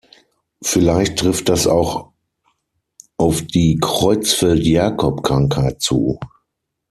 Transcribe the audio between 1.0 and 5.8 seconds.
trifft das auch auf die Creutzfeldt-Jakob-Krankheit